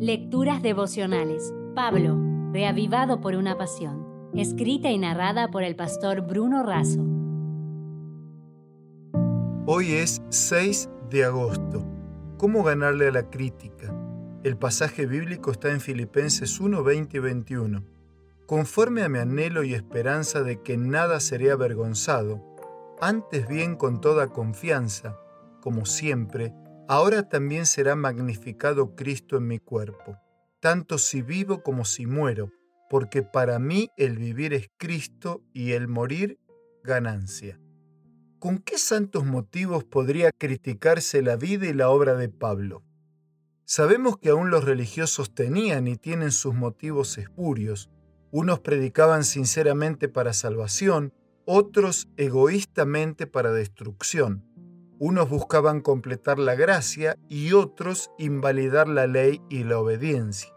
[0.00, 1.52] Lecturas devocionales.
[1.74, 2.16] Pablo,
[2.52, 4.30] reavivado por una pasión.
[4.32, 7.04] Escrita y narrada por el pastor Bruno Razo.
[9.66, 11.84] Hoy es 6 de agosto.
[12.36, 13.92] ¿Cómo ganarle a la crítica?
[14.44, 17.82] El pasaje bíblico está en Filipenses 1, 20 y 21.
[18.46, 22.40] Conforme a mi anhelo y esperanza de que nada seré avergonzado,
[23.00, 25.18] antes bien con toda confianza,
[25.60, 26.54] como siempre,
[26.88, 30.16] ahora también será magnificado Cristo en mi cuerpo,
[30.58, 32.50] tanto si vivo como si muero,
[32.88, 36.38] porque para mí el vivir es Cristo y el morir
[36.82, 37.60] ganancia.
[38.38, 42.82] ¿Con qué santos motivos podría criticarse la vida y la obra de Pablo?
[43.66, 47.90] Sabemos que aún los religiosos tenían y tienen sus motivos espurios.
[48.30, 51.12] Unos predicaban sinceramente para salvación,
[51.44, 54.47] otros egoístamente para destrucción.
[55.00, 60.52] Unos buscaban completar la gracia y otros invalidar la ley y la obediencia.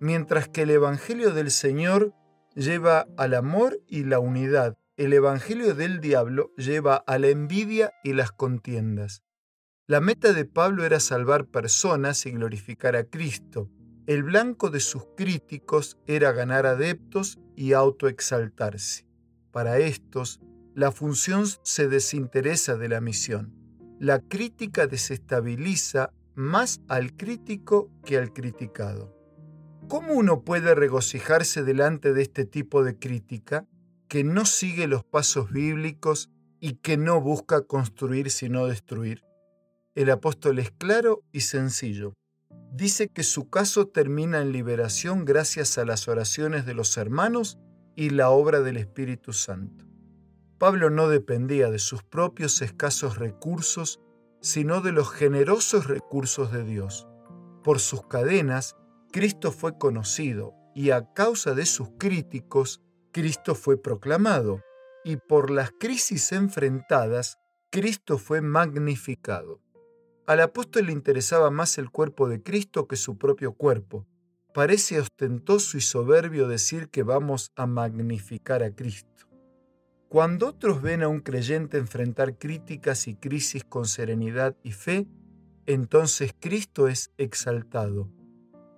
[0.00, 2.14] Mientras que el Evangelio del Señor
[2.54, 8.14] lleva al amor y la unidad, el Evangelio del diablo lleva a la envidia y
[8.14, 9.22] las contiendas.
[9.86, 13.68] La meta de Pablo era salvar personas y glorificar a Cristo.
[14.06, 19.06] El blanco de sus críticos era ganar adeptos y autoexaltarse.
[19.50, 20.40] Para estos,
[20.74, 23.61] la función se desinteresa de la misión
[24.02, 29.16] la crítica desestabiliza más al crítico que al criticado.
[29.86, 33.64] ¿Cómo uno puede regocijarse delante de este tipo de crítica
[34.08, 39.22] que no sigue los pasos bíblicos y que no busca construir sino destruir?
[39.94, 42.12] El apóstol es claro y sencillo.
[42.72, 47.56] Dice que su caso termina en liberación gracias a las oraciones de los hermanos
[47.94, 49.91] y la obra del Espíritu Santo.
[50.62, 53.98] Pablo no dependía de sus propios escasos recursos,
[54.40, 57.08] sino de los generosos recursos de Dios.
[57.64, 58.76] Por sus cadenas,
[59.10, 64.60] Cristo fue conocido y a causa de sus críticos, Cristo fue proclamado,
[65.02, 67.38] y por las crisis enfrentadas,
[67.72, 69.60] Cristo fue magnificado.
[70.28, 74.06] Al apóstol le interesaba más el cuerpo de Cristo que su propio cuerpo.
[74.54, 79.31] Parece ostentoso y soberbio decir que vamos a magnificar a Cristo.
[80.12, 85.08] Cuando otros ven a un creyente enfrentar críticas y crisis con serenidad y fe,
[85.64, 88.10] entonces Cristo es exaltado.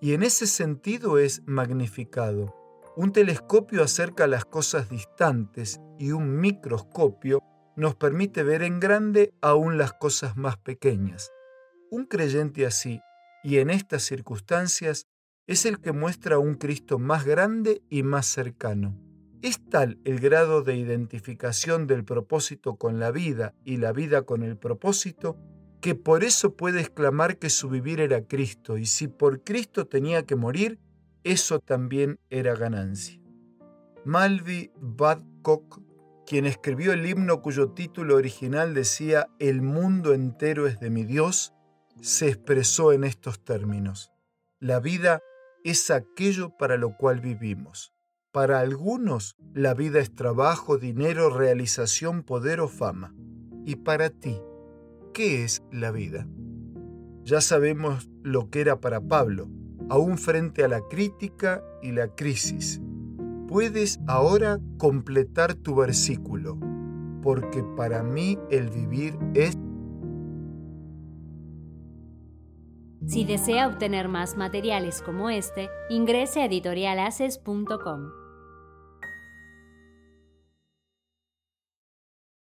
[0.00, 2.54] Y en ese sentido es magnificado.
[2.94, 7.42] Un telescopio acerca las cosas distantes y un microscopio
[7.74, 11.32] nos permite ver en grande aún las cosas más pequeñas.
[11.90, 13.00] Un creyente así,
[13.42, 15.08] y en estas circunstancias,
[15.48, 18.96] es el que muestra a un Cristo más grande y más cercano.
[19.44, 24.42] Es tal el grado de identificación del propósito con la vida y la vida con
[24.42, 25.36] el propósito
[25.82, 30.22] que por eso puede exclamar que su vivir era Cristo y si por Cristo tenía
[30.22, 30.80] que morir,
[31.24, 33.20] eso también era ganancia.
[34.06, 35.82] Malvi Badcock,
[36.26, 41.52] quien escribió el himno cuyo título original decía El mundo entero es de mi Dios,
[42.00, 44.10] se expresó en estos términos.
[44.58, 45.20] La vida
[45.64, 47.93] es aquello para lo cual vivimos.
[48.34, 53.14] Para algunos, la vida es trabajo, dinero, realización, poder o fama.
[53.64, 54.36] Y para ti,
[55.12, 56.26] ¿qué es la vida?
[57.22, 59.48] Ya sabemos lo que era para Pablo,
[59.88, 62.82] aún frente a la crítica y la crisis.
[63.46, 66.58] Puedes ahora completar tu versículo,
[67.22, 69.56] porque para mí el vivir es...
[73.06, 78.23] Si desea obtener más materiales como este, ingrese a editorialaces.com.